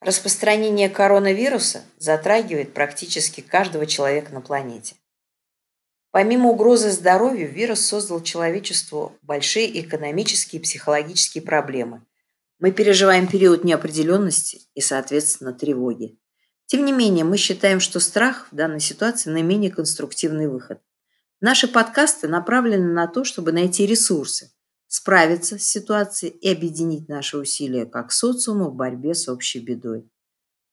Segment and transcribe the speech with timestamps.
[0.00, 4.96] Распространение коронавируса затрагивает практически каждого человека на планете.
[6.10, 12.02] Помимо угрозы здоровью, вирус создал человечеству большие экономические и психологические проблемы.
[12.58, 16.18] Мы переживаем период неопределенности и, соответственно, тревоги.
[16.64, 20.80] Тем не менее, мы считаем, что страх в данной ситуации наименее конструктивный выход.
[21.40, 24.50] Наши подкасты направлены на то, чтобы найти ресурсы,
[24.90, 30.10] справиться с ситуацией и объединить наши усилия как социума в борьбе с общей бедой.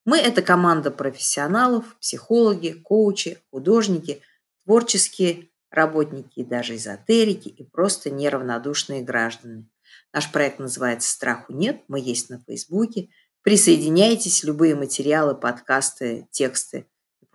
[0.04, 4.20] Мы– это команда профессионалов, психологи, коучи, художники,
[4.64, 9.68] творческие работники и даже эзотерики и просто неравнодушные граждане.
[10.12, 13.08] Наш проект называется «Страху нет», мы есть на Фейсбуке.
[13.42, 16.86] Присоединяйтесь, любые материалы, подкасты, тексты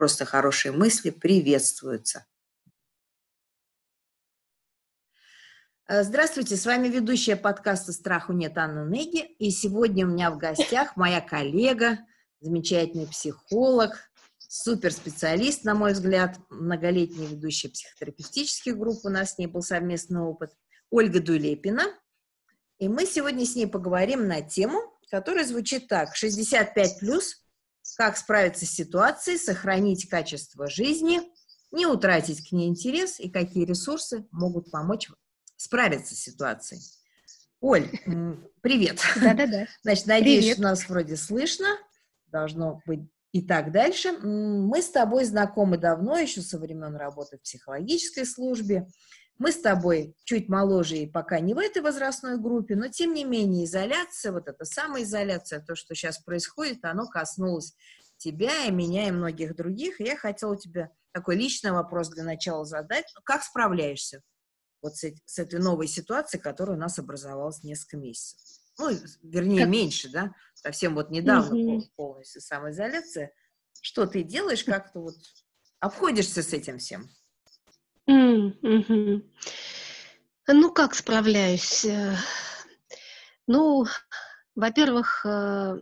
[0.03, 2.25] просто хорошие мысли приветствуются.
[5.89, 9.19] Здравствуйте, с вами ведущая подкаста «Страху нет» Анна Неги.
[9.37, 11.99] И сегодня у меня в гостях моя коллега,
[12.39, 19.61] замечательный психолог, суперспециалист, на мой взгляд, многолетняя ведущая психотерапевтических групп, у нас с ней был
[19.61, 20.51] совместный опыт,
[20.89, 21.83] Ольга Дулепина.
[22.79, 24.79] И мы сегодня с ней поговорим на тему,
[25.11, 26.15] которая звучит так.
[26.15, 27.43] 65 плюс.
[27.97, 31.19] Как справиться с ситуацией, сохранить качество жизни,
[31.71, 35.09] не утратить к ней интерес и какие ресурсы могут помочь
[35.63, 36.81] справиться с ситуацией.
[37.61, 37.89] Оль,
[38.61, 38.99] привет.
[39.21, 39.67] Да-да-да.
[39.83, 40.57] Значит, надеюсь, привет.
[40.57, 41.67] что нас вроде слышно.
[42.27, 44.11] Должно быть и так дальше.
[44.11, 48.87] Мы с тобой знакомы давно, еще со времен работы в психологической службе.
[49.39, 53.23] Мы с тобой чуть моложе и пока не в этой возрастной группе, но тем не
[53.23, 57.73] менее изоляция, вот эта самоизоляция, то, что сейчас происходит, оно коснулось
[58.17, 60.01] тебя и меня и многих других.
[60.01, 63.05] И я хотела у тебя такой личный вопрос для начала задать.
[63.23, 64.21] Как справляешься
[64.83, 68.39] вот с, с этой новой ситуацией, которая у нас образовалась несколько месяцев.
[68.77, 68.89] Ну,
[69.23, 69.69] вернее, как...
[69.69, 71.83] меньше, да, совсем вот недавно угу.
[71.95, 73.31] полностью самоизоляция.
[73.81, 75.15] Что ты делаешь, как то вот
[75.79, 77.09] обходишься с этим всем?
[78.09, 79.29] Mm-hmm.
[80.47, 81.85] Ну, как справляюсь?
[81.85, 82.15] Э,
[83.47, 83.85] ну,
[84.55, 85.81] во-первых, э,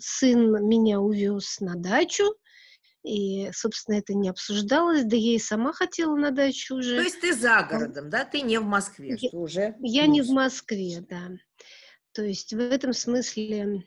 [0.00, 2.34] сын меня увез на дачу,
[3.08, 6.96] и, собственно, это не обсуждалось, да я и сама хотела на дачу уже.
[6.96, 8.24] То есть ты за городом, да?
[8.24, 9.76] Ты не в Москве, я, уже?
[9.80, 11.30] Я не в Москве, да.
[12.12, 13.84] То есть в этом смысле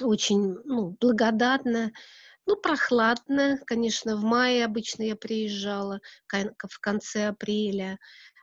[0.00, 1.92] очень ну, благодатно,
[2.46, 7.98] ну, прохладно, конечно, в мае обычно я приезжала, в конце апреля,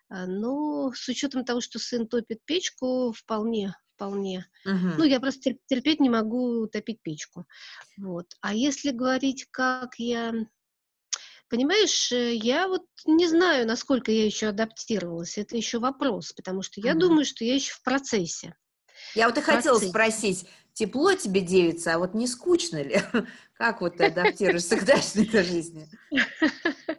[0.09, 4.46] а, но с учетом того, что сын топит печку, вполне вполне.
[4.68, 4.96] Uh-huh.
[4.98, 7.46] Ну, я просто терпеть не могу топить печку.
[7.98, 8.28] Вот.
[8.42, 10.34] А если говорить, как я...
[11.48, 15.38] Понимаешь, э, я вот не знаю, насколько я еще адаптировалась.
[15.38, 17.00] Это еще вопрос, потому что я uh-huh.
[17.00, 18.56] думаю, что я еще в процессе.
[19.14, 23.02] Я вот и хотела спросить, тепло тебе девица, а вот не скучно ли?
[23.58, 25.90] Как вот ты адаптируешься к дачной жизни?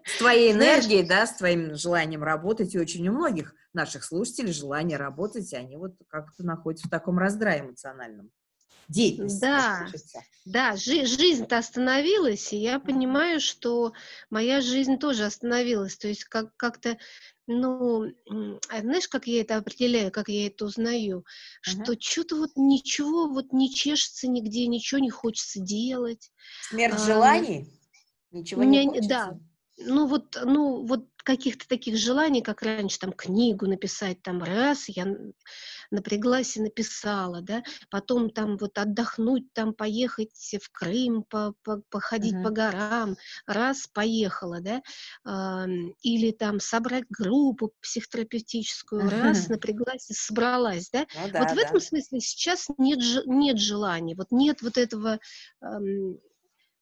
[0.05, 4.97] С твоей энергией, да, с твоим желанием работать, и очень у многих наших слушателей желание
[4.97, 8.31] работать, и они вот как-то находятся в таком раздрае эмоциональном.
[8.89, 9.41] Деятельность.
[9.41, 9.89] Да,
[10.45, 13.93] да, жи- жизнь-то остановилась, и я понимаю, что
[14.31, 15.97] моя жизнь тоже остановилась.
[15.97, 16.97] То есть как- как-то
[17.47, 18.13] ну,
[18.69, 21.25] а знаешь, как я это определяю, как я это узнаю?
[21.61, 26.33] Что uh что-то вот ничего вот не чешется нигде, ничего не хочется делать.
[26.69, 27.67] Смерть а, желаний?
[28.33, 29.09] Ничего не хочется?
[29.09, 29.39] Да,
[29.79, 35.07] ну вот, ну вот каких-то таких желаний, как раньше, там книгу написать, там раз, я
[35.91, 42.35] напряглась и написала, да, потом там вот отдохнуть, там поехать в Крым, по, по, походить
[42.35, 42.43] uh-huh.
[42.45, 43.17] по горам,
[43.47, 44.83] раз, поехала, да,
[45.25, 45.67] а,
[46.03, 49.21] или там собрать группу психотерапевтическую, uh-huh.
[49.21, 54.15] раз, напряглась и собралась, да, ну, да вот в этом смысле сейчас нет, нет желания,
[54.15, 55.19] вот нет вот этого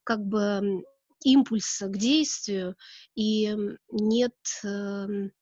[0.05, 0.85] как бы
[1.25, 2.77] импульса к действию,
[3.15, 3.57] и
[3.91, 5.33] нет, эм,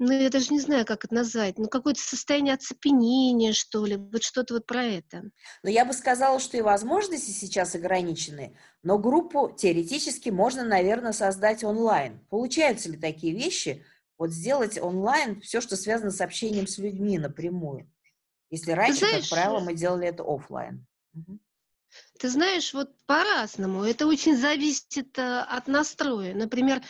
[0.00, 4.22] ну, я даже не знаю, как это назвать, ну, какое-то состояние оцепенения, что ли, вот
[4.24, 5.30] что-то вот про это.
[5.62, 11.62] Но я бы сказала, что и возможности сейчас ограничены, но группу теоретически можно, наверное, создать
[11.62, 12.18] онлайн.
[12.28, 13.84] Получаются ли такие вещи,
[14.18, 17.90] вот сделать онлайн все, что связано с общением с людьми напрямую?
[18.50, 20.86] Если раньше, знаешь, как правило, мы делали это офлайн.
[22.18, 23.84] Ты знаешь, вот по-разному.
[23.84, 26.34] Это очень зависит э, от настроя.
[26.34, 26.80] Например,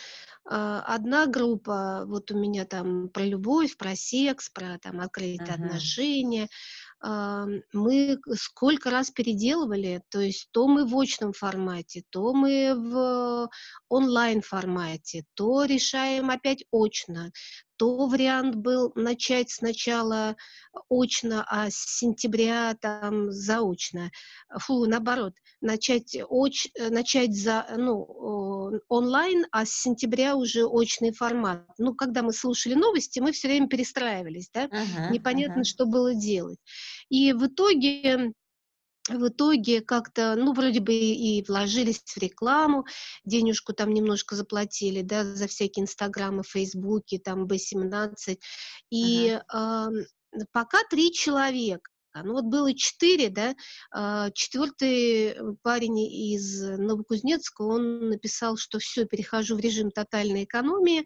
[0.47, 5.65] а, одна группа, вот у меня там про любовь, про секс, про там открытые uh-huh.
[5.65, 6.47] отношения,
[7.01, 13.49] а, мы сколько раз переделывали, то есть то мы в очном формате, то мы в
[13.89, 17.31] онлайн формате, то решаем опять очно,
[17.77, 20.35] то вариант был начать сначала
[20.89, 24.11] очно, а с сентября там заочно.
[24.59, 31.65] Фу, наоборот, начать, оч, начать за, ну, онлайн, а с сентября уже очный формат.
[31.77, 35.65] Ну, когда мы слушали новости, мы все время перестраивались, да, uh-huh, непонятно, uh-huh.
[35.65, 36.59] что было делать.
[37.09, 38.33] И в итоге
[39.09, 42.85] в итоге как-то, ну, вроде бы и вложились в рекламу,
[43.23, 48.37] денежку там немножко заплатили, да, за всякие инстаграмы, фейсбуки, там, B17,
[48.89, 49.91] и uh-huh.
[49.93, 51.89] э, пока три человека,
[52.23, 53.55] ну вот было четыре, да,
[53.91, 61.05] а, четвертый парень из Новокузнецка, он написал, что все, перехожу в режим тотальной экономии,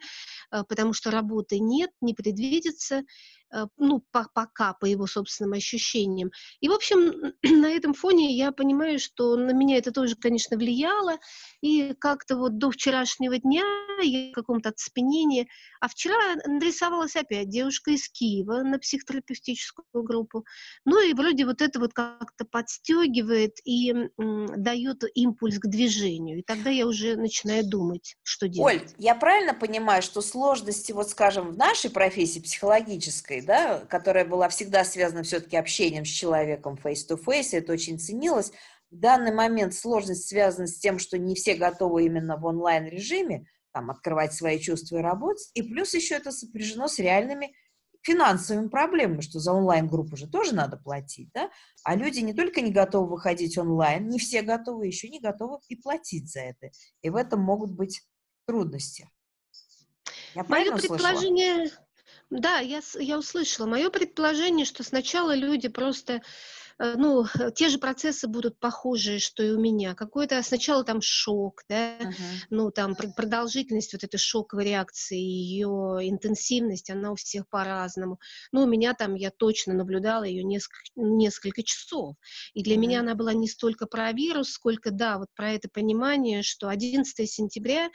[0.52, 3.39] а, потому что работы нет, не предвидится, Э,
[3.78, 6.32] ну, по, пока, по его собственным ощущениям.
[6.60, 11.18] И, в общем, на этом фоне я понимаю, что на меня это тоже, конечно, влияло,
[11.62, 13.64] и как-то вот до вчерашнего дня
[14.02, 15.50] я в каком-то оцепенении,
[15.82, 20.46] а вчера нарисовалась опять девушка из Киева на психотерапевтическую группу,
[20.86, 26.44] ну и вроде вот это вот как-то подстегивает и м, дает импульс к движению, и
[26.44, 28.82] тогда я уже начинаю думать, что делать.
[28.82, 34.26] Оль, я правильно понимаю, что сложности, вот скажем, в нашей профессии психологической, практикой, да, которая
[34.26, 38.52] была всегда связана все-таки общением с человеком face-to-face, это очень ценилось.
[38.92, 43.92] В данный момент сложность связана с тем, что не все готовы именно в онлайн-режиме там,
[43.92, 47.54] открывать свои чувства и работать, и плюс еще это сопряжено с реальными
[48.02, 51.52] финансовыми проблемами, что за онлайн-группу же тоже надо платить, да?
[51.84, 55.76] А люди не только не готовы выходить онлайн, не все готовы, еще не готовы и
[55.76, 56.72] платить за это.
[57.02, 58.02] И в этом могут быть
[58.48, 59.08] трудности.
[60.34, 61.89] Я Мое предположение, услышала?
[62.30, 63.66] Да, я, я услышала.
[63.66, 66.22] Мое предположение, что сначала люди просто
[66.80, 69.96] ну, те же процессы будут похожие, что и у меня.
[69.96, 72.14] Какой-то сначала там шок, да, uh-huh.
[72.50, 78.20] ну, там продолжительность вот этой шоковой реакции, ее интенсивность, она у всех по-разному.
[78.52, 82.16] Ну, у меня там, я точно наблюдала ее несколько, несколько часов.
[82.54, 82.80] И для uh-huh.
[82.80, 87.30] меня она была не столько про вирус, сколько, да, вот про это понимание, что 11
[87.30, 87.90] сентября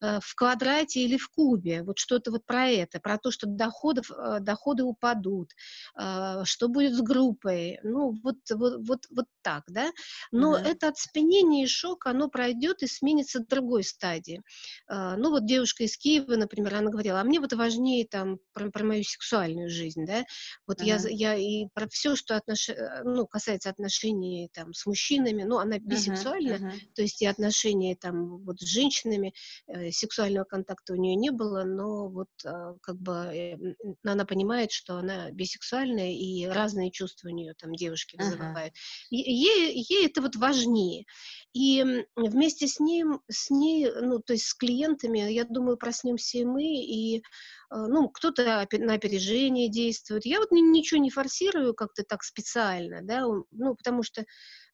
[0.00, 4.10] э, в квадрате или в кубе, вот что-то вот про это, про то, что доходов,
[4.10, 5.50] э, доходы упадут,
[5.98, 9.90] э, что будет с группой, ну, вот, вот, вот, вот так, да,
[10.30, 10.64] но mm-hmm.
[10.64, 14.42] это оцепенение и шок, оно пройдет и сменится другой стадии.
[14.90, 18.70] Uh, ну вот девушка из Киева, например, она говорила, а мне вот важнее там про,
[18.70, 20.24] про мою сексуальную жизнь, да,
[20.66, 21.10] вот mm-hmm.
[21.10, 22.68] я, я и про все, что отнош...
[22.68, 26.94] Э, ну, касается отношений там с мужчинами, ну, она бисексуальна, uh-huh, uh-huh.
[26.94, 29.32] то есть и отношения там вот с женщинами,
[29.66, 33.56] э, сексуального контакта у нее не было, но вот э, как бы э,
[34.04, 38.72] она понимает, что она бисексуальная, и разные чувства у нее там девушки вызывает.
[38.72, 39.16] Uh-huh.
[39.16, 41.04] Ей, ей это вот важнее.
[41.52, 46.44] И вместе с ним, с ней, ну, то есть с клиентами, я думаю, проснемся и
[46.44, 47.22] мы, и
[47.70, 50.24] Э, ну, кто-то на опережение действует.
[50.24, 54.24] Я вот ничего не форсирую как-то так специально, да, ну, потому что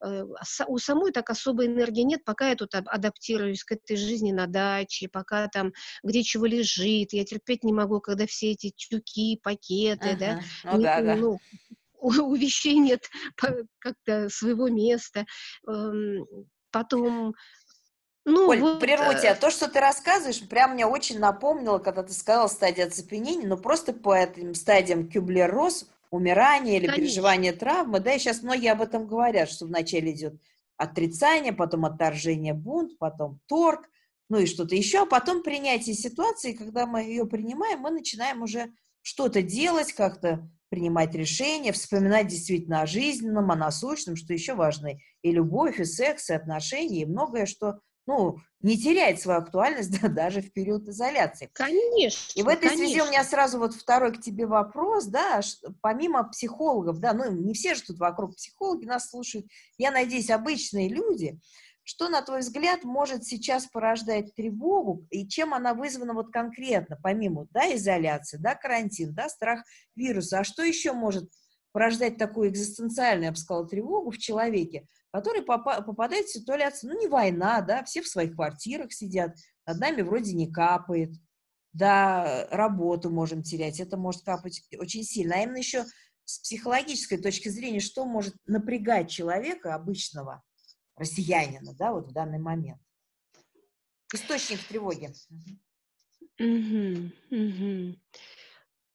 [0.05, 0.25] э,
[0.69, 5.09] у самой так особой энергии нет, пока я тут адаптируюсь к этой жизни на даче,
[5.09, 5.73] пока там
[6.05, 10.19] где чего лежит, я терпеть не могу, когда все эти тюки, пакеты, ага.
[10.19, 11.17] да, ну, не, да, да.
[11.17, 11.39] Ну,
[12.09, 13.09] у вещей нет
[13.79, 15.27] как-то своего места.
[15.67, 16.27] Эм,
[16.71, 17.35] потом
[18.27, 19.35] ну, Оль, вот, прерву тебя.
[19.35, 23.93] То, что ты рассказываешь, прям мне очень напомнило, когда ты сказала стадия оцепенения, но просто
[23.93, 27.03] по этим стадиям Кюблер-Росс, умирание или Конечно.
[27.03, 30.41] переживание травмы, да, и сейчас многие об этом говорят, что вначале идет
[30.77, 33.91] отрицание, потом отторжение, бунт, потом торг,
[34.31, 38.73] ну и что-то еще, а потом принятие ситуации, когда мы ее принимаем, мы начинаем уже
[39.03, 44.91] что-то делать, как-то принимать решения, вспоминать действительно о жизненном, о насущном, что еще важно,
[45.23, 47.79] и любовь, и секс, и отношения, и многое, что
[48.09, 51.49] ну, не теряет свою актуальность да, даже в период изоляции.
[51.53, 52.33] Конечно.
[52.35, 52.89] И в этой конечно.
[52.89, 57.31] связи у меня сразу вот второй к тебе вопрос, да, что, помимо психологов, да, ну,
[57.31, 59.47] не все же тут вокруг психологи нас слушают,
[59.79, 61.39] я надеюсь, обычные люди,
[61.85, 67.47] что, на твой взгляд, может сейчас порождать тревогу, и чем она вызвана вот конкретно, помимо,
[67.51, 69.63] да, изоляции, да, карантин, да, страх
[69.95, 71.31] вируса, а что еще может
[71.73, 77.07] порождать такую экзистенциальную, я бы сказала, тревогу в человеке, который попадает в ситуацию, ну, не
[77.07, 79.37] война, да, все в своих квартирах сидят,
[79.67, 81.13] над нами вроде не капает,
[81.73, 85.35] да, работу можем терять, это может капать очень сильно.
[85.35, 85.85] А именно еще
[86.25, 90.43] с психологической точки зрения, что может напрягать человека обычного,
[90.97, 92.81] россиянина, да, вот в данный момент?
[94.13, 95.13] Источник тревоги.
[96.39, 97.97] Угу, угу.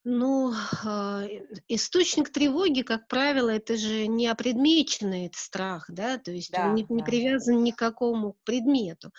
[0.02, 1.26] Ну, а,
[1.68, 6.94] источник тревоги, как правило, это же не опредмеченный страх, да, то есть он не, Да,
[6.94, 7.04] не да.
[7.04, 9.10] привязан ни к какому предмету.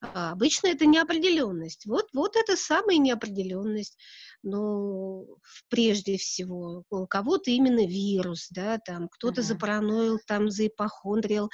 [0.00, 1.84] А обычно это неопределенность.
[1.84, 3.98] Вот, вот это самая неопределенность.
[4.44, 9.42] Ну, в- прежде всего, у кого-то именно вирус, да, там кто-то Мгм.
[9.42, 11.48] запараноил, там заипохондрил,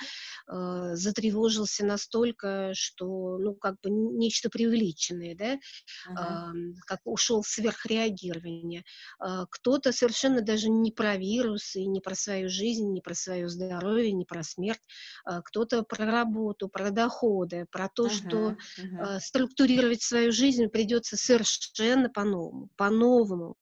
[0.51, 5.59] э, затревожился настолько, что, ну, как бы нечто преувеличенное, да,
[6.05, 6.43] Мгм.
[6.53, 8.85] ам, как ушел сверхреагирование.
[9.19, 13.49] А, Кто-то совершенно даже не про вирус и не про свою жизнь, не про свое
[13.49, 14.81] здоровье, не про смерть.
[15.25, 18.63] А, Кто-то про работу, про доходы, про то, что Мгм.
[18.77, 18.99] Мгм.
[18.99, 23.57] а, структурировать свою жизнь придется совершенно по-новому, по-новому.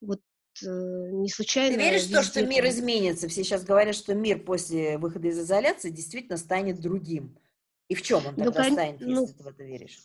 [0.00, 0.20] Вот
[0.62, 3.26] э, не Ты случайно веришь в то, что мир изменится?
[3.26, 7.36] Все сейчас говорят, что мир после выхода из изоляции действительно станет другим.
[7.88, 9.98] И в чем он ну, тогда кон- станет, ну, если ты в это веришь?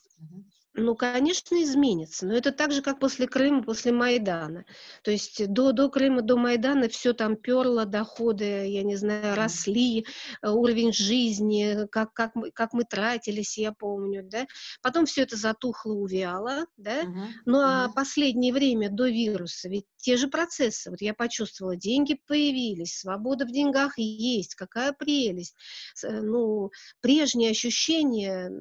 [0.80, 4.66] Ну, конечно, изменится, но это так же, как после Крыма, после Майдана.
[5.04, 10.06] То есть до, до Крыма, до Майдана все там перло, доходы, я не знаю, росли,
[10.42, 14.46] э, уровень жизни, как, как, мы, как мы тратились, я помню, да.
[14.82, 17.04] Потом все это затухло, увяло, да.
[17.04, 17.34] Мгм.
[17.46, 17.94] Ну, а Мгм.
[17.94, 23.52] последнее время до вируса, ведь те же процессы, вот я почувствовала, деньги появились, свобода в
[23.52, 25.56] деньгах есть, какая прелесть.
[26.04, 26.70] Э, Ну,
[27.02, 28.52] прежние ощущения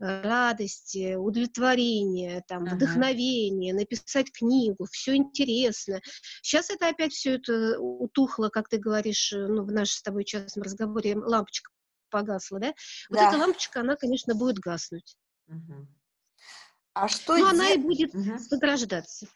[0.00, 1.67] э, радости, удовлетворения,
[2.48, 2.76] там, Мгм.
[2.76, 6.00] вдохновения, написать книгу, все интересно.
[6.42, 10.24] Сейчас это опять все это утухло, как ты говоришь, э, ну, в нашем с тобой
[10.24, 11.70] частном разговоре лампочка
[12.10, 12.74] погасла, да?
[13.10, 13.38] Вот эта Да.
[13.38, 15.16] лампочка, она, конечно, будет гаснуть.
[15.46, 15.88] Мгм.
[16.94, 18.38] А что Но она и де- будет Мгм.
[18.50, 19.26] возрождаться.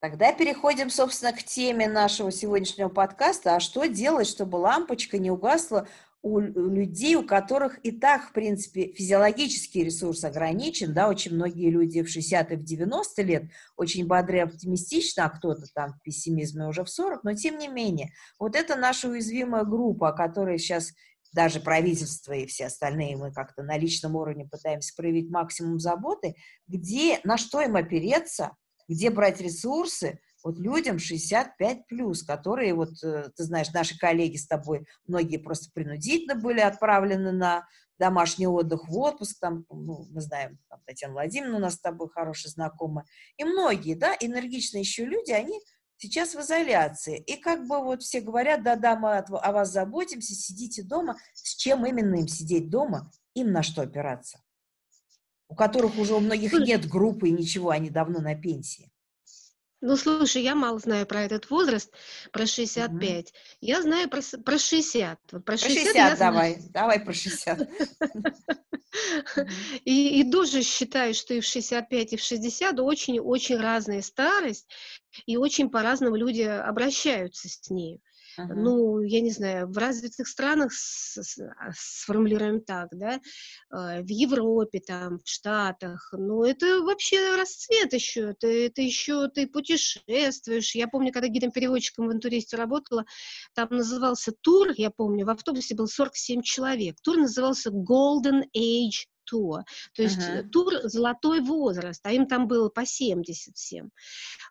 [0.00, 3.56] Тогда переходим, собственно, к теме нашего сегодняшнего подкаста.
[3.56, 5.88] А что делать, чтобы лампочка не угасла
[6.22, 11.70] у лю- людей, у которых и так, в принципе, физиологический ресурс ограничен, да, очень многие
[11.70, 13.44] люди в 60 и в 90 лет
[13.76, 17.68] очень бодры и оптимистичны, а кто-то там в пессимизме уже в 40, но тем не
[17.68, 20.92] менее, вот это наша уязвимая группа, о которой сейчас
[21.32, 26.34] даже правительство и все остальные, мы как-то на личном уровне пытаемся проявить максимум заботы,
[26.66, 28.56] где, на что им опереться,
[28.88, 34.46] где брать ресурсы вот людям 65 плюс, которые вот, э, ты знаешь, наши коллеги с
[34.46, 37.66] тобой, многие просто принудительно были отправлены на
[37.98, 42.08] домашний отдых, в отпуск, там, ну, мы знаем, там, Татьяна Владимировна у нас с тобой
[42.08, 45.60] хорошая знакомая, и многие, да, энергичные еще люди, они
[45.96, 50.82] сейчас в изоляции, и как бы вот все говорят, да-да, мы о вас заботимся, сидите
[50.82, 54.40] дома, с чем именно им сидеть дома, им на что опираться?
[55.48, 58.92] У которых уже у многих нет группы и ничего, они давно на пенсии.
[59.80, 61.92] Ну, слушай, я мало знаю про этот возраст,
[62.32, 62.48] про Мгм.
[62.48, 63.32] 65.
[63.60, 65.20] Я знаю про, про 60.
[65.32, 66.32] Вот про Про 60 я 60 знаю.
[66.32, 67.58] давай, давай про 60.
[67.58, 67.68] Мгм.
[69.84, 74.66] И, и тоже считаю, что и в 65, и в 60 очень-очень разная старость,
[75.26, 78.00] и очень по-разному люди обращаются с ней.
[78.48, 83.20] Ну, я не знаю, в развитых странах, с- с- а, сформулируем так, да,
[83.70, 89.46] э, в Европе, там, в Штатах, ну, это вообще расцвет еще, это, это еще ты
[89.46, 90.74] путешествуешь.
[90.74, 93.04] Я помню, когда гидом-переводчиком в интуристе работала,
[93.54, 96.96] там назывался тур, я помню, в автобусе был 47 человек.
[97.02, 99.60] Тур назывался Golden Age Tour,
[99.94, 100.50] то есть Мгм.
[100.50, 103.90] тур «Золотой возраст», а им там было по 70 всем.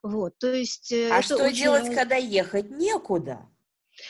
[0.03, 3.39] Вот, то есть э, А что очень делать, когда ехать некуда?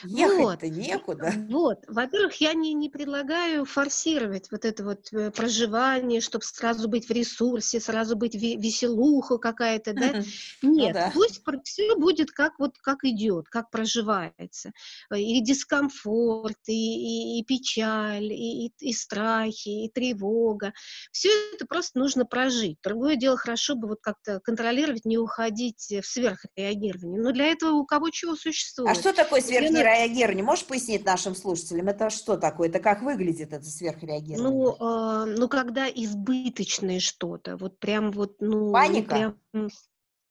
[0.03, 1.33] Вот, Ехать-то некуда.
[1.49, 1.79] вот.
[1.87, 7.11] Во-первых, я не, не предлагаю форсировать вот это вот э, проживание, чтобы сразу быть в
[7.11, 10.07] ресурсе, сразу быть ве- веселуха какая-то, да?
[10.13, 10.23] Мгм.
[10.61, 11.11] Нет, да.
[11.13, 14.71] пусть все будет как вот как идет, как проживается.
[15.11, 20.73] Э, И дискомфорт, и, и- и печаль, и, и- и страхи, и тревога.
[21.11, 22.77] Все это просто нужно прожить.
[22.83, 27.21] Другое дело, хорошо бы вот как-то контролировать, не уходить э, в сверхреагирование.
[27.21, 28.97] Но для этого у кого чего А существует.
[28.97, 30.43] что такое Вот на- сверхреагирование?
[30.43, 31.87] Можешь пояснить нашим слушателям?
[31.87, 32.69] Это что такое?
[32.69, 34.37] Это как выглядит это сверхреагирование?
[34.37, 39.35] Ну, а, ну, когда избыточное что-то, вот прям вот, ну, ну, Паника?
[39.53, 39.69] прям,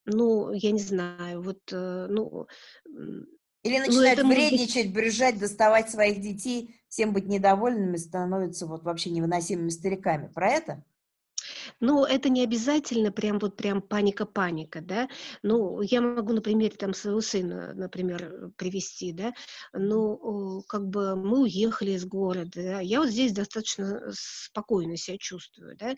[0.04, 2.46] ну, я не знаю, вот, э, ну,
[3.62, 8.66] Или ну, начинают это может быть, вредничать, брюзжать, доставать своих детей, всем быть недовольными, становятся
[8.66, 10.28] вот вообще невыносимыми стариками.
[10.28, 10.84] Про это?
[11.80, 15.08] Ну, это не обязательно прям вот прям паника-паника, да,
[15.42, 19.32] ну, я могу на примере там своего сына, например, привести, да,
[19.72, 25.76] ну, как бы мы уехали из города, да, я вот здесь достаточно спокойно себя чувствую,
[25.76, 25.94] да,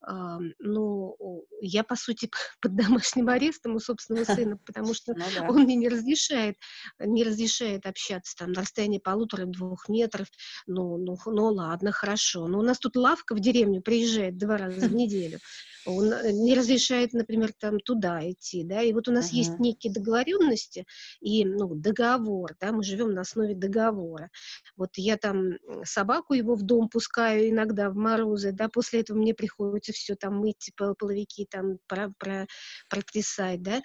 [0.00, 1.16] Ам, ну,
[1.60, 2.30] я, по сути,
[2.60, 6.56] под домашним арестом у собственного сына, потому что Ну он мне не разрешает,
[6.98, 10.28] не разрешает общаться там на расстоянии полутора-двух метров.
[10.66, 12.46] Ну, ну, ну ладно, хорошо.
[12.46, 15.05] Но у нас тут лавка в деревню приезжает два раза в неделю.
[15.06, 15.38] неделю.
[15.86, 19.36] Он э, не разрешает, например, там туда идти, да, и вот у нас uh-huh.
[19.36, 20.84] есть некие договоренности
[21.20, 24.30] и, ну, договор, да, мы живем на основе договора.
[24.76, 25.52] Вот я там
[25.84, 30.38] собаку его в дом пускаю иногда в морозы, да, после этого мне приходится все там
[30.38, 32.46] мыть, половики там про, про,
[32.88, 33.82] протрясать, да,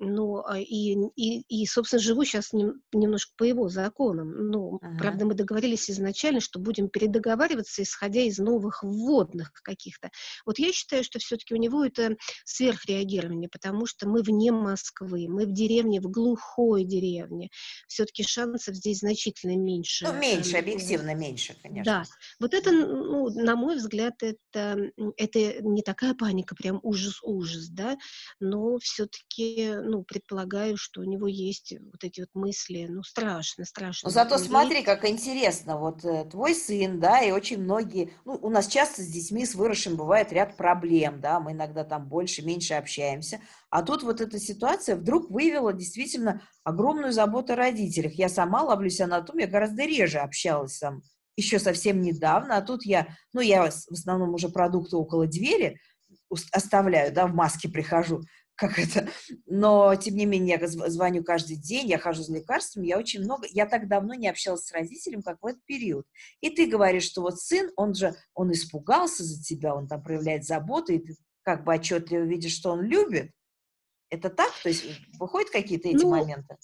[0.00, 4.50] ну, и, и, и, собственно, живу сейчас нем, немножко по его законам.
[4.50, 4.98] Ну, ага.
[4.98, 9.52] правда, мы договорились изначально, что будем передоговариваться, исходя из новых вводных
[9.84, 10.10] каких-то.
[10.46, 15.46] Вот я считаю, что все-таки у него это сверхреагирование, потому что мы вне Москвы, мы
[15.46, 17.50] в деревне, в глухой деревне.
[17.86, 20.06] Все-таки шансов здесь значительно меньше.
[20.06, 21.84] Ну, меньше, объективно меньше, конечно.
[21.84, 22.04] Да.
[22.40, 24.78] Вот это, ну, на мой взгляд, это,
[25.16, 27.96] это не такая паника, прям ужас-ужас, да,
[28.40, 34.08] но все-таки ну, предполагаю, что у него есть вот эти вот мысли, ну, страшно, страшно.
[34.08, 38.50] Но зато смотри, как интересно, вот э, твой сын, да, и очень многие, ну, у
[38.50, 42.74] нас часто с детьми, с выросшим бывает ряд проблем, да, мы иногда там больше, меньше
[42.74, 43.40] общаемся,
[43.70, 48.12] а тут вот эта ситуация вдруг выявила действительно огромную заботу о родителях.
[48.12, 51.02] Я сама ловлюсь на том, я гораздо реже общалась там
[51.36, 55.80] еще совсем недавно, а тут я, ну, я в основном уже продукты около двери
[56.52, 58.22] оставляю, да, в маске прихожу,
[58.56, 59.08] как это,
[59.46, 63.46] но тем не менее я звоню каждый день, я хожу за лекарствами, я очень много,
[63.50, 66.06] я так давно не общалась с родителем, как в этот период.
[66.40, 70.44] И ты говоришь, что вот сын, он же, он испугался за тебя, он там проявляет
[70.44, 73.30] заботу, и ты как бы отчетливо видишь, что он любит.
[74.10, 74.52] Это так?
[74.62, 74.84] То есть
[75.18, 76.56] выходят какие-то эти ну, моменты?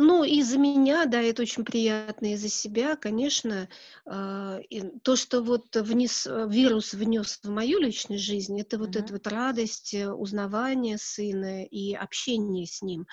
[0.00, 3.68] Ну, из-за меня, да, это очень приятно, из-за себя, конечно.
[4.06, 4.60] Э,
[5.02, 9.00] то, что вот внес, э, вирус внес в мою личную жизнь, это вот mm-hmm.
[9.00, 13.08] эта вот радость, э, узнавание сына и общение с ним.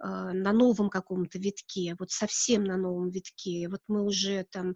[0.00, 3.68] А, на новом каком-то витке, вот совсем на новом витке.
[3.68, 4.74] Вот мы уже там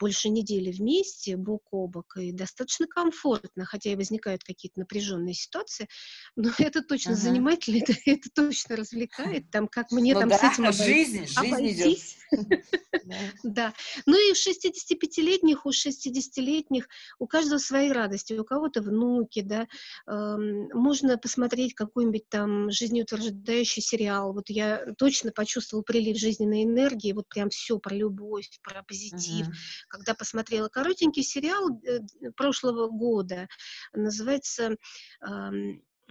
[0.00, 5.88] больше недели вместе, бок о бок, и достаточно комфортно, хотя и возникают какие-то напряженные ситуации,
[6.36, 7.14] но это точно uh-huh.
[7.14, 12.18] занимательно, это, это точно развлекает, там, как мне ну, там да, с этим жизнь, обойтись.
[13.42, 13.74] Да.
[14.06, 16.88] Ну и у 65-летних, у 60-летних,
[17.18, 19.66] у каждого свои радости, у кого-то внуки, да,
[20.06, 24.32] можно посмотреть какой-нибудь там жизнеутверждающий сериал.
[24.32, 29.48] Вот я я точно почувствовала прилив жизненной энергии, вот прям все про любовь, про позитив.
[29.48, 29.54] Uh-huh.
[29.88, 32.00] Когда посмотрела коротенький сериал э,
[32.36, 33.48] прошлого года,
[33.92, 34.76] называется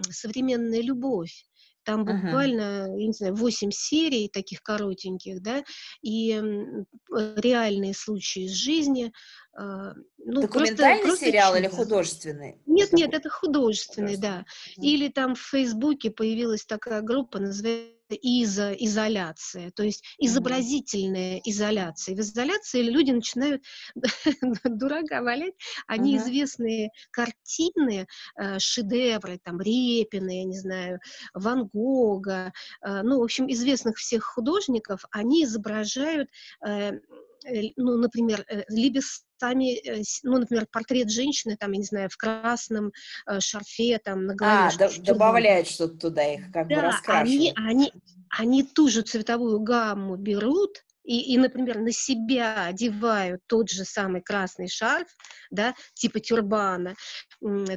[0.09, 1.45] «Современная любовь».
[1.83, 2.99] Там буквально, uh-huh.
[2.99, 5.63] я не знаю, 8 серий таких коротеньких, да,
[6.01, 6.41] и
[7.11, 9.11] реальные случаи из жизни.
[9.53, 12.61] А, ну, Документальный просто, сериал просто или художественный?
[12.65, 14.17] Нет, нет, это художественный, художественный.
[14.17, 14.45] да.
[14.45, 14.81] Uh-huh.
[14.81, 22.15] Или там в Фейсбуке появилась такая группа, называется изо, изоляция, то есть изобразительная изоляция.
[22.15, 23.63] В изоляции люди начинают
[24.65, 25.53] дурака валять,
[25.87, 26.19] они uh-huh.
[26.19, 28.07] известные картины,
[28.39, 30.99] э, шедевры, там, Репина, я не знаю,
[31.33, 32.53] Ван Гога,
[32.85, 36.29] э, ну, в общем, известных всех художников, они изображают
[36.65, 36.93] э,
[37.77, 38.99] ну, например, либо
[39.37, 39.81] сами,
[40.23, 42.91] ну, например, портрет женщины, там, я не знаю, в красном
[43.27, 44.69] э, шарфе, там, на голове.
[44.73, 47.53] А, д- добавляют что-то туда, их как да, бы раскрашивают.
[47.57, 47.93] Они, они,
[48.29, 54.21] они ту же цветовую гамму берут, и, и, например, на себя одевают тот же самый
[54.21, 55.07] красный шарф,
[55.51, 56.95] да, типа тюрбана,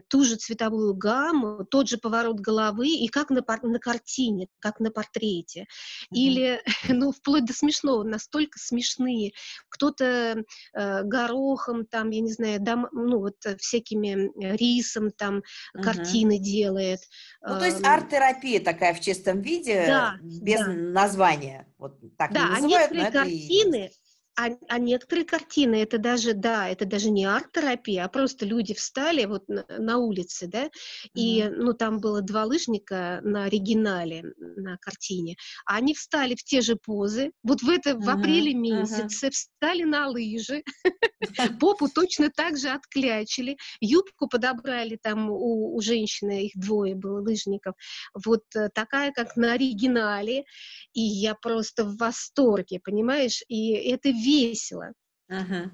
[0.08, 4.90] ту же цветовую гамму, тот же поворот головы, и как на, на картине, как на
[4.90, 5.62] портрете.
[5.62, 6.16] Mm-hmm.
[6.16, 9.32] Или, ну, вплоть до смешного, настолько смешные.
[9.68, 15.82] Кто-то э, горохом, там, я не знаю, дам, ну, вот всякими рисом там mm-hmm.
[15.82, 17.00] картины делает.
[17.42, 20.66] Ну, то есть арт-терапия такая в чистом виде, да, без да.
[20.68, 21.66] названия.
[21.78, 23.90] Вот так да, а некоторые картины,
[24.38, 29.24] а, а некоторые картины, это даже, да, это даже не арт-терапия, а просто люди встали
[29.24, 30.70] вот на, на улице, да,
[31.14, 31.54] и, mm-hmm.
[31.56, 36.76] ну, там было два лыжника на оригинале, на картине, а они встали в те же
[36.76, 38.00] позы, вот в это, mm-hmm.
[38.00, 39.30] в апреле месяце, mm-hmm.
[39.30, 40.62] встали на лыжи,
[41.60, 47.74] попу точно так же отклячили, юбку подобрали там у, у женщины, их двое было лыжников,
[48.12, 50.44] вот э, такая, как на оригинале,
[50.92, 54.92] и я просто в восторге, понимаешь, и это весело.
[55.28, 55.70] Угу.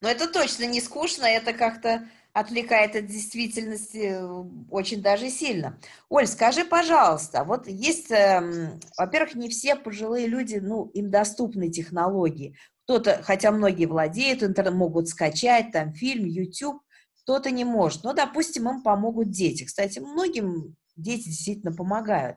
[0.00, 5.80] Но это точно не скучно, это как-то отвлекает от действительности э, очень даже сильно.
[6.10, 12.54] Оль, скажи, пожалуйста, вот есть, э, во-первых, не все пожилые люди, ну, им доступны технологии.
[12.84, 16.82] Кто-то, хотя многие владеют интернет, могут скачать там фильм, YouTube,
[17.22, 18.04] кто-то не может.
[18.04, 19.64] Но, допустим, им помогут дети.
[19.64, 22.36] Кстати, многим дети действительно помогают.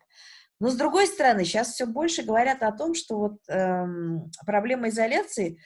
[0.60, 5.58] Но с другой стороны, сейчас все больше говорят о том, что вот эм, проблема изоляции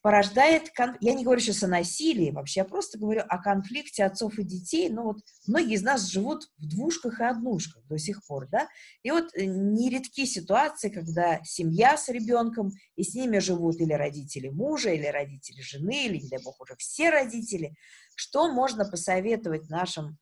[0.00, 0.96] порождает, кон...
[1.00, 4.88] я не говорю сейчас о насилии вообще, я просто говорю о конфликте отцов и детей.
[4.88, 8.68] Ну вот многие из нас живут в двушках и однушках до сих пор, да,
[9.02, 14.48] и вот э, нередки ситуации, когда семья с ребенком, и с ними живут или родители
[14.48, 17.74] мужа, или родители жены, или, не дай бог, уже все родители.
[18.14, 20.18] Что можно посоветовать нашим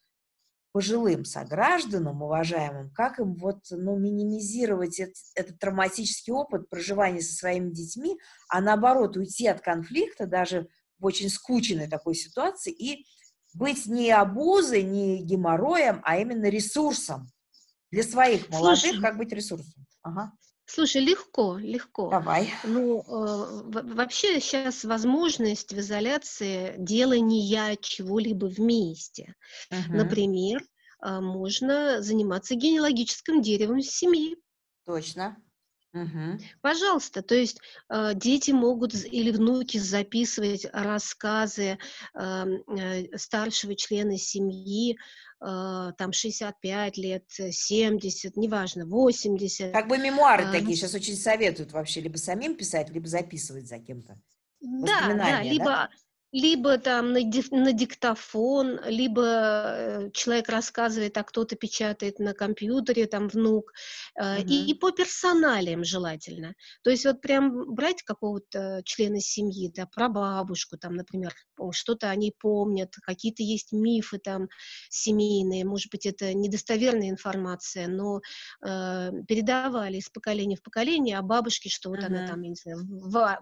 [0.76, 7.70] пожилым согражданам, уважаемым, как им вот, ну, минимизировать этот, этот травматический опыт проживания со своими
[7.70, 8.18] детьми,
[8.50, 13.06] а наоборот уйти от конфликта даже в очень скучной такой ситуации и
[13.54, 17.26] быть не обузой, не геморроем, а именно ресурсом
[17.90, 19.86] для своих молодых, Слушай, как быть ресурсом.
[20.02, 20.32] Ага.
[20.66, 22.10] Слушай, легко, легко.
[22.10, 22.52] Давай.
[22.64, 29.34] Ну, э, вообще сейчас возможность в изоляции делания чего-либо вместе.
[29.70, 29.96] Угу.
[29.96, 30.60] Например,
[31.04, 34.36] э, можно заниматься генеалогическим деревом семьи.
[34.84, 35.36] Точно.
[35.96, 36.38] Угу.
[36.60, 41.78] Пожалуйста, то есть э, дети могут или внуки записывать рассказы
[42.14, 44.98] эм, э, старшего члена семьи,
[45.40, 49.72] э, там 65 лет, 70, неважно, 80.
[49.72, 53.78] Как бы мемуары э, такие сейчас очень советуют вообще, либо самим писать, либо записывать за
[53.78, 54.20] кем-то.
[54.60, 55.90] Да, да, либо да?
[56.36, 57.20] Либо там на,
[57.50, 63.72] на диктофон, либо э, человек рассказывает, а кто-то печатает на компьютере, там внук,
[64.14, 64.46] угу.
[64.46, 66.52] и, и по персоналиям желательно.
[66.82, 71.32] То есть вот прям брать какого-то члена семьи, да, про бабушку, там, например,
[71.70, 74.48] что-то они помнят, какие-то есть мифы там
[74.90, 78.20] семейные, может быть, это недостоверная информация, но
[78.62, 82.08] э, передавали из поколения в поколение о бабушке, что вот угу.
[82.08, 82.80] она там, я не знаю,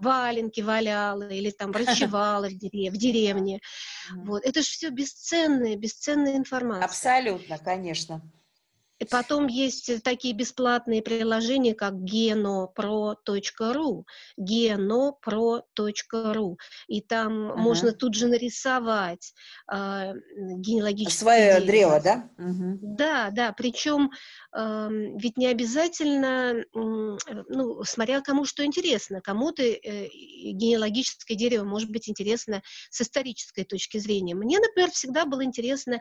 [0.00, 3.60] валенки валяла или там врачевала в деревне, в деревне.
[4.14, 4.44] Вот.
[4.44, 6.84] Это же все бесценная, бесценная информация.
[6.84, 8.22] Абсолютно, конечно.
[9.04, 14.04] И потом есть э, такие бесплатные приложения, как genopro.ru,
[14.40, 16.56] genopro.ru,
[16.88, 17.60] и там ага.
[17.60, 19.34] можно тут же нарисовать
[19.70, 22.30] э, генеалогическое Свое древо, да?
[22.38, 22.78] Угу.
[22.80, 24.10] Да, да, причем
[24.56, 31.90] э, ведь не обязательно, э, ну, смотря кому что интересно, кому-то э, генеалогическое дерево может
[31.90, 34.34] быть интересно с исторической точки зрения.
[34.34, 36.00] Мне, например, всегда было интересно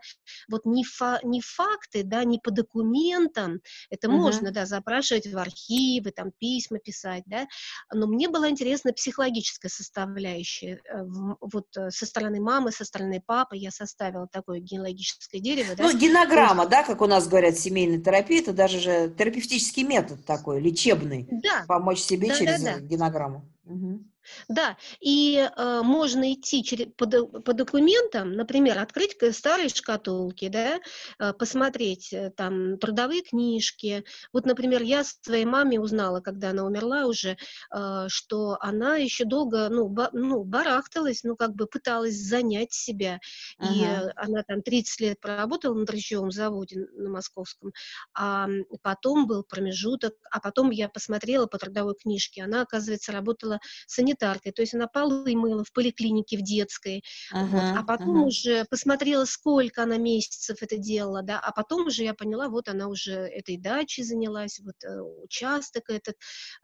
[0.49, 4.17] вот не, фа не факты, да, не по документам, документам, это угу.
[4.17, 7.47] можно, да, запрашивать в архивы, там, письма писать, да,
[7.93, 11.03] но мне была интересна психологическая составляющая, э,
[11.41, 15.83] вот э, со стороны мамы, со стороны папы я составила такое генеалогическое дерево, да.
[15.83, 20.61] Ну, генограмма, да, как у нас говорят, семейная терапия, это даже же терапевтический метод такой,
[20.61, 21.65] лечебный, да.
[21.67, 22.79] помочь себе да, через да, да.
[22.79, 23.49] генограмму.
[23.65, 24.03] Угу.
[24.47, 30.79] Да, и э, можно идти через, по, по документам, например, открыть старые шкатулки, да,
[31.19, 34.03] э, посмотреть э, там трудовые книжки.
[34.31, 37.37] Вот, например, я своей маме узнала, когда она умерла уже,
[37.73, 43.19] э, что она еще долго, ну, ба, ну, барахталась, ну, как бы пыталась занять себя.
[43.57, 43.73] Ага.
[43.73, 47.71] И э, она там 30 лет проработала на дрожжевом заводе на московском,
[48.13, 48.47] а
[48.81, 54.51] потом был промежуток, а потом я посмотрела по трудовой книжке, она, оказывается, работала санитаром санитаркой,
[54.51, 58.27] то есть она полы мыла в поликлинике, в детской, uh-huh, вот, а потом uh-huh.
[58.27, 62.87] уже посмотрела, сколько она месяцев это делала, да, а потом уже я поняла, вот она
[62.87, 66.15] уже этой дачей занялась, вот э, участок этот,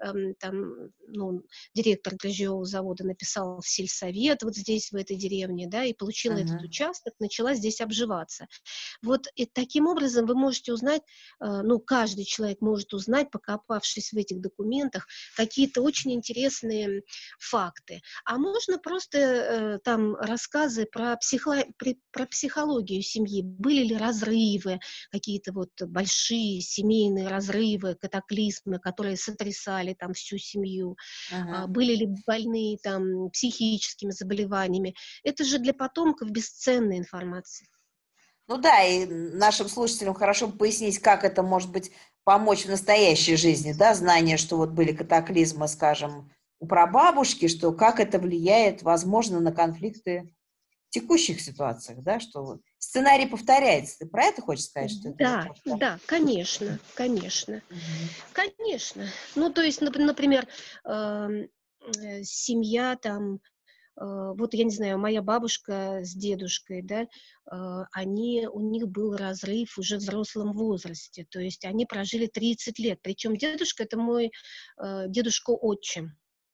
[0.03, 5.83] э, там, ну, директор дрожжевого завода написал в сельсовет вот здесь, в этой деревне, да,
[5.83, 6.45] и получила uh-huh.
[6.45, 8.47] этот участок, начала здесь обживаться.
[9.01, 11.01] Вот и таким образом вы можете узнать,
[11.41, 17.03] э, ну, каждый человек может узнать, покопавшись в этих документах, какие-то очень интересные
[17.39, 21.65] факты, а можно просто э, там рассказы про, психо,
[22.11, 24.79] про психологию семьи, были ли разрывы,
[25.11, 30.97] какие-то вот большие семейные разрывы, катаклизмы, которые сотрясали там всю семью,
[31.31, 31.67] ага.
[31.67, 34.95] были ли больные там психическими заболеваниями.
[35.23, 37.67] Это же для потомков бесценная информация.
[38.47, 41.91] Ну да, и нашим слушателям хорошо пояснить, как это может быть
[42.23, 47.99] помочь в настоящей жизни, да, знание, что вот были катаклизмы, скажем, у прабабушки, что как
[47.99, 50.33] это влияет, возможно, на конфликты
[50.87, 53.99] в текущих ситуациях, да, что сценарий повторяется.
[53.99, 54.91] Ты про это хочешь сказать?
[54.91, 57.61] Что да, это да, конечно, конечно,
[58.33, 59.05] конечно.
[59.35, 60.47] Ну, то есть, например,
[60.85, 61.47] эм,
[62.01, 63.39] э, семья там, э,
[63.97, 69.77] вот я не знаю, моя бабушка с дедушкой, да, э, они, у них был разрыв
[69.77, 74.31] уже в взрослом возрасте, то есть они прожили 30 лет, причем дедушка это мой
[75.07, 75.51] дедушка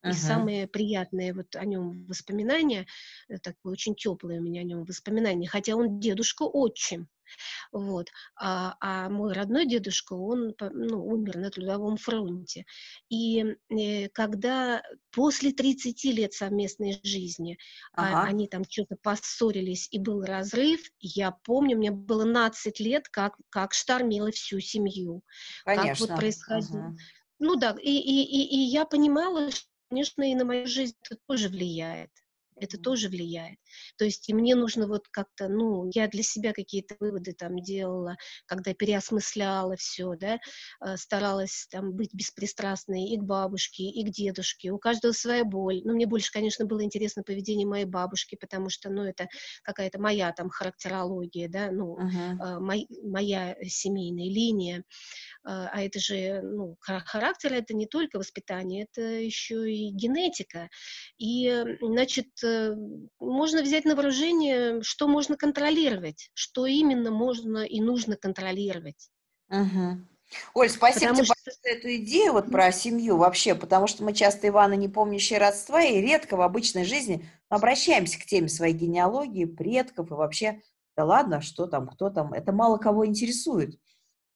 [0.06, 2.86] отчим, И самые приятные вот о нем воспоминания,
[3.28, 7.08] э, такое очень теплые у меня о нем воспоминания, хотя он дедушка отчим.
[7.72, 8.08] Вот.
[8.36, 12.64] А, а мой родной дедушка, он ну, умер на трудовом фронте.
[13.08, 17.58] И э, когда после 30 лет совместной жизни
[17.92, 18.20] а, ага.
[18.20, 23.36] а, они там что-то поссорились и был разрыв, я помню, мне было 12 лет, как,
[23.50, 25.22] как штормило всю семью.
[25.64, 25.88] Конечно.
[25.88, 26.86] Как вот происходило.
[26.86, 26.96] Ага.
[27.38, 31.18] Ну да, и, и, и, и я понимала, что, конечно, и на мою жизнь это
[31.26, 32.10] тоже влияет
[32.58, 33.58] это тоже влияет.
[33.98, 38.16] То есть и мне нужно вот как-то, ну, я для себя какие-то выводы там делала,
[38.46, 40.38] когда переосмысляла все, да,
[40.84, 44.70] э, старалась там быть беспристрастной и к бабушке, и к дедушке.
[44.70, 45.82] У каждого своя боль.
[45.84, 49.28] Но мне больше, конечно, было интересно поведение моей бабушки, потому что, ну, это
[49.62, 52.60] какая-то моя там характерология, да, ну, uh-huh.
[52.60, 54.78] мой, моя семейная линия.
[55.46, 60.70] Э, а это же, ну, характер это не только воспитание, это еще и генетика.
[61.18, 62.45] И, значит, Э,
[63.18, 69.10] можно взять на вооружение, что можно контролировать, что именно можно и нужно контролировать.
[69.48, 70.00] Угу.
[70.54, 71.50] Оль, спасибо потому тебе что...
[71.62, 75.82] за эту идею вот про семью вообще, потому что мы часто, Ивана, не помнящие родства,
[75.82, 80.62] и редко в обычной жизни обращаемся к теме своей генеалогии, предков и вообще,
[80.96, 83.78] да ладно, что там, кто там, это мало кого интересует.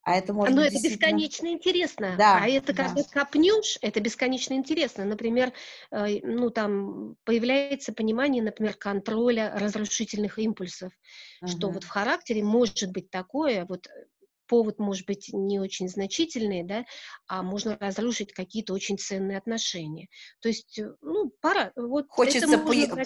[0.03, 1.07] А это может Но быть это действительно...
[1.07, 2.15] бесконечно интересно.
[2.17, 2.85] Да, а это да.
[2.85, 5.05] когда копнешь, это бесконечно интересно.
[5.05, 5.53] Например,
[5.91, 10.93] э, ну там появляется понимание, например, контроля разрушительных импульсов,
[11.43, 11.51] угу.
[11.51, 13.89] что вот в характере может быть такое, вот
[14.51, 16.85] повод может быть не очень значительный, да,
[17.29, 20.09] а можно разрушить какие-то очень ценные отношения.
[20.41, 21.73] То есть, э, ну, пора.
[21.77, 23.05] Вот Хочется это можно по...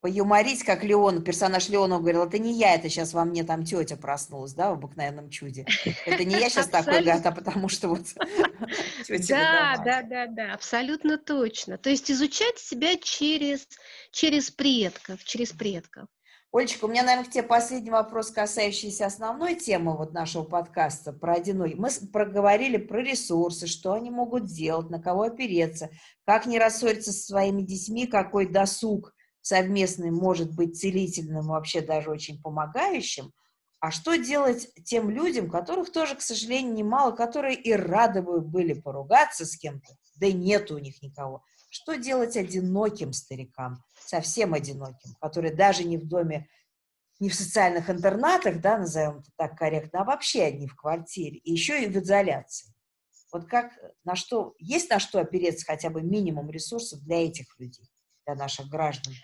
[0.00, 3.96] поюморить, как Леон, персонаж Леона говорил, это не я, это сейчас во мне там тетя
[3.96, 5.66] проснулась, да, в обыкновенном чуде.
[6.06, 8.06] Это не я сейчас такой гад, а потому что вот
[9.28, 11.78] Да, да, да, да, абсолютно точно.
[11.78, 13.66] То есть изучать себя через,
[14.10, 16.06] через предков, через предков.
[16.50, 21.34] Олечка, у меня, наверное, к тебе последний вопрос, касающийся основной темы вот нашего подкаста про
[21.34, 21.76] одиноких.
[21.76, 25.90] Мы проговорили про ресурсы, что они могут делать, на кого опереться,
[26.24, 29.12] как не рассориться со своими детьми, какой досуг
[29.48, 33.32] совместный может быть целительным, вообще даже очень помогающим,
[33.80, 38.74] а что делать тем людям, которых тоже, к сожалению, немало, которые и рады бы были
[38.74, 41.42] поругаться с кем-то, да нет у них никого.
[41.70, 46.46] Что делать одиноким старикам, совсем одиноким, которые даже не в доме,
[47.18, 51.52] не в социальных интернатах, да, назовем это так корректно, а вообще одни в квартире, и
[51.52, 52.74] еще и в изоляции.
[53.32, 53.72] Вот как,
[54.04, 57.88] на что, есть на что опереться хотя бы минимум ресурсов для этих людей,
[58.26, 59.14] для наших граждан?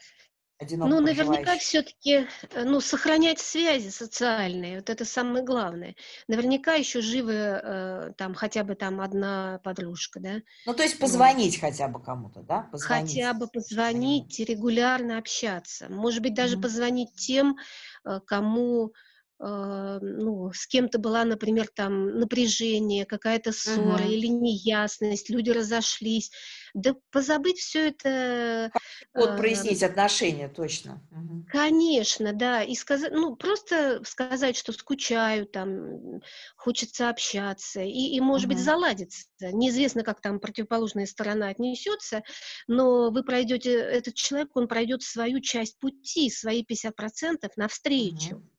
[0.70, 5.94] Ну, наверняка все-таки, э, ну, сохранять связи социальные, вот это самое главное.
[6.28, 10.34] Наверняка еще живы э, там хотя бы там одна подружка, да.
[10.66, 11.70] Ну, то есть позвонить вот.
[11.70, 12.68] хотя бы кому-то, да?
[12.72, 13.14] Позвонить.
[13.14, 15.86] Хотя бы позвонить, регулярно общаться.
[15.88, 16.62] Может быть, даже mm-hmm.
[16.62, 17.56] позвонить тем,
[18.04, 18.92] э, кому
[19.40, 24.12] ну, с кем-то была, например, там напряжение, какая-то ссора uh-huh.
[24.12, 26.30] или неясность, люди разошлись.
[26.72, 28.70] Да позабыть все это...
[29.12, 31.02] Вот э, прояснить отношения, точно.
[31.12, 31.44] Uh-huh.
[31.48, 32.62] Конечно, да.
[32.62, 36.20] И сказать, ну, просто сказать, что скучаю, там,
[36.56, 38.54] хочется общаться, и, и может uh-huh.
[38.54, 39.26] быть, заладиться.
[39.40, 42.22] Неизвестно, как там противоположная сторона отнесется,
[42.66, 48.36] но вы пройдете, этот человек, он пройдет свою часть пути, свои 50% навстречу.
[48.36, 48.53] Uh-huh.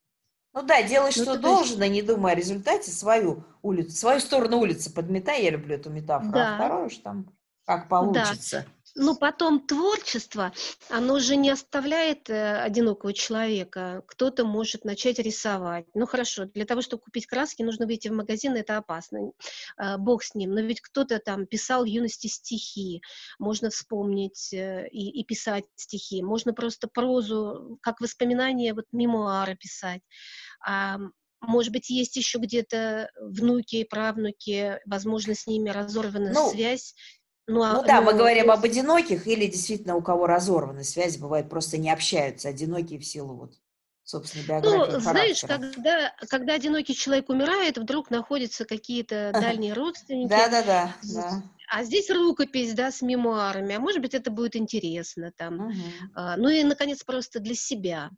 [0.56, 1.94] Ну да, делай, ну, что должно, есть...
[1.94, 6.34] не думай о результате, свою улицу, свою сторону улицы подметай, я люблю эту метафору, а
[6.34, 6.54] да.
[6.54, 7.26] а второе уж там
[7.66, 8.66] как получится.
[8.66, 8.85] Да.
[8.98, 10.54] Ну, потом творчество,
[10.90, 14.04] оно же не оставляет э, одинокого человека.
[14.08, 15.86] Кто-то может начать рисовать.
[15.94, 19.32] Ну, хорошо, для того, чтобы купить краски, нужно выйти в магазин, это опасно.
[19.78, 20.54] Э, бог с ним.
[20.54, 23.02] Но ведь кто-то там писал в юности стихи.
[23.38, 26.24] Можно вспомнить э, и, и писать стихи.
[26.24, 30.02] Можно просто прозу, как воспоминания, вот мемуары писать.
[30.66, 31.00] А,
[31.42, 36.96] может быть, есть еще где-то внуки, правнуки, возможно, с ними разорвана ну, связь,
[37.48, 41.20] ну, а, ну да, ну, мы говорим об одиноких или действительно у кого разорваны связи,
[41.20, 43.54] бывает, просто не общаются, одинокие в силу вот
[44.06, 50.30] собственно, биографии Ну, знаешь, когда, когда одинокий человек умирает, вдруг находятся какие-то дальние родственники.
[50.30, 50.96] Да-да-да.
[51.04, 51.44] да.
[51.68, 55.68] А здесь рукопись, да, с мемуарами, а может быть, это будет интересно там.
[55.68, 55.74] Угу.
[56.14, 58.12] А, ну и, наконец, просто для себя.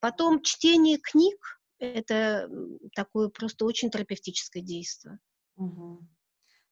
[0.00, 2.48] Потом чтение книг– это
[2.94, 5.18] такое просто очень терапевтическое действие.
[5.56, 6.06] Угу.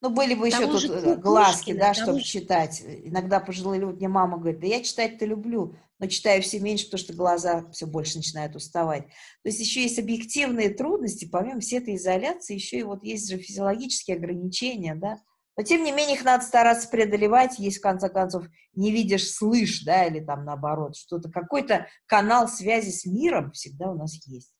[0.04, 2.26] Ну, были бы еще тут э, глазки, да, чтобы же...
[2.26, 2.82] читать.
[2.84, 6.98] Иногда пожилые люди, мне мама говорит, да я читать-то люблю, но читаю все меньше, потому
[6.98, 9.06] что глаза все больше начинают уставать.
[9.06, 13.38] То есть еще есть объективные трудности, помимо всей этой изоляции, еще и вот есть же
[13.38, 15.20] физиологические ограничения, да,
[15.56, 19.84] Но, тем не менее, их надо стараться преодолевать, если, в конце концов, не видишь, слышь,
[19.84, 24.52] да, или там наоборот, что-то, какой-то канал связи с миром всегда у нас есть.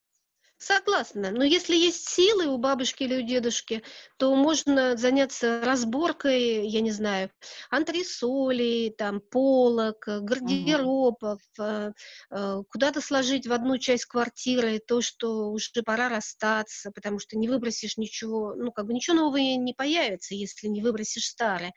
[0.58, 1.30] Согласна.
[1.30, 3.82] Но если есть силы у бабушки или у дедушки,
[4.16, 7.30] то можно заняться разборкой, я не знаю,
[7.70, 11.92] антресолей, там, полок, гардеробов, э,
[12.30, 17.48] э, куда-то сложить в одну часть квартиры то, что уже пора расстаться, потому что не
[17.48, 21.74] выбросишь ничего, ну, как бы ничего нового не появится, если не выбросишь старое.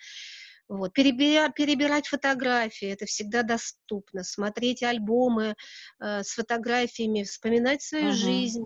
[0.67, 0.93] Вот.
[0.93, 4.23] Перебира, перебирать фотографии, это всегда доступно.
[4.23, 5.55] Смотреть альбомы
[5.99, 8.13] э, с фотографиями, вспоминать свою uh-huh.
[8.13, 8.65] жизнь.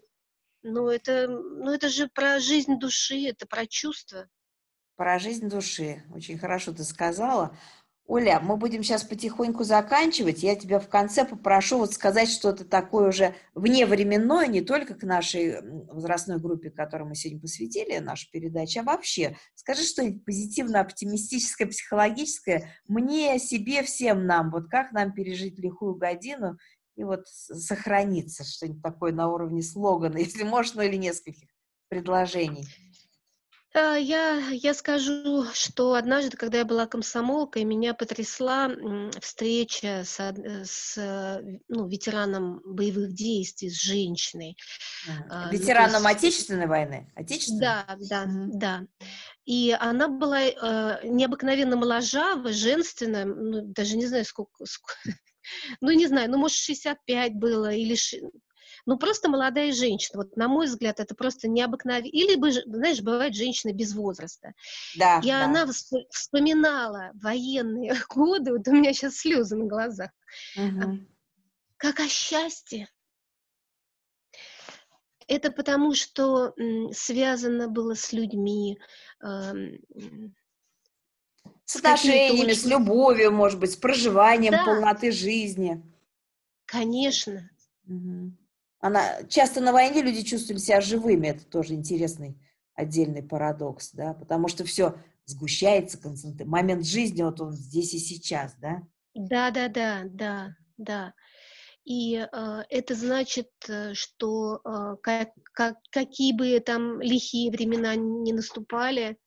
[0.63, 4.27] Ну это, ну, это же про жизнь души, это про чувства.
[4.95, 6.03] Про жизнь души.
[6.13, 7.57] Очень хорошо ты сказала.
[8.11, 10.43] Оля, мы будем сейчас потихоньку заканчивать.
[10.43, 15.61] Я тебя в конце попрошу вот сказать что-то такое уже вневременное, не только к нашей
[15.87, 19.37] возрастной группе, которой мы сегодня посвятили нашу передачу, а вообще.
[19.55, 24.51] Скажи что-нибудь позитивно-оптимистическое, психологическое мне, себе, всем нам.
[24.51, 26.57] Вот как нам пережить лихую годину
[26.97, 31.47] и вот сохраниться, что-нибудь такое на уровне слогана, если можно, или нескольких
[31.87, 32.67] предложений.
[33.73, 38.69] А, я, я скажу, что однажды, когда я была комсомолкой, меня потрясла
[39.19, 44.57] встреча с, э, с ну, ветераном боевых действий, с женщиной.
[45.29, 46.17] А, ну, ветераном есть...
[46.17, 47.11] Отечественной войны?
[47.15, 47.61] Отечественной?
[47.61, 48.49] Да, да, mm-hmm.
[48.53, 48.85] да.
[49.45, 54.95] И она была э, необыкновенно моложава, женственная, ну, даже не знаю, сколько, сколько
[55.81, 57.95] ну, не знаю, ну, может, 65 было, или
[58.85, 60.19] ну, просто молодая женщина.
[60.19, 62.07] Вот, на мой взгляд, это просто необыкновенно.
[62.07, 64.53] Или, знаешь, бывает женщина без возраста.
[64.97, 65.45] Да, И да.
[65.45, 65.67] она
[66.09, 70.11] вспоминала военные годы, вот у меня сейчас слезы на глазах.
[70.55, 70.99] Угу.
[71.77, 72.87] Как о счастье.
[75.27, 76.53] Это потому, что
[76.91, 78.77] связано было с людьми,
[81.65, 84.65] с отношениями, с любовью, может быть, с проживанием да.
[84.65, 85.81] полноты жизни.
[86.65, 87.49] Конечно.
[87.87, 88.33] Угу.
[88.81, 92.37] Она, часто на войне люди чувствовали себя живыми, это тоже интересный
[92.73, 96.51] отдельный парадокс, да, потому что все сгущается, концентрируется.
[96.51, 98.81] Момент жизни, вот он здесь и сейчас, да?
[99.13, 101.13] Да, да, да, да, да.
[101.83, 108.33] И э, это значит, э, что э, как, как, какие бы там лихие времена не
[108.33, 109.17] наступали,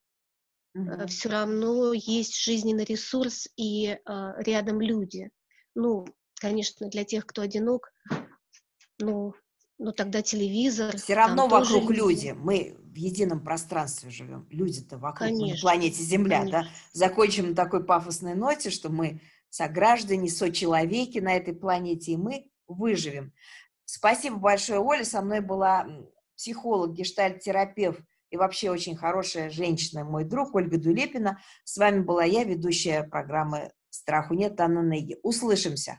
[0.73, 1.07] угу.
[1.07, 3.97] все равно есть жизненный ресурс и э,
[4.37, 5.29] рядом люди.
[5.75, 6.05] Ну,
[6.39, 7.91] конечно, для тех, кто одинок,
[8.99, 9.33] ну,
[9.77, 10.97] ну тогда телевизор.
[10.97, 11.93] Все равно вокруг тоже...
[11.93, 12.35] люди.
[12.37, 14.47] Мы в едином пространстве живем.
[14.49, 16.63] Люди-то вокруг конечно, на планете Земля, конечно.
[16.63, 16.69] да?
[16.93, 23.33] Закончим на такой пафосной ноте, что мы сограждане, сочеловеки на этой планете, и мы выживем.
[23.85, 25.03] Спасибо большое, Оля.
[25.03, 25.87] Со мной была
[26.35, 31.39] психолог, гештальт-терапевт и вообще очень хорошая женщина, мой друг Ольга Дулепина.
[31.63, 35.17] С вами была я, ведущая программы «Страху нет» Анна Неги.
[35.23, 35.93] Услышимся!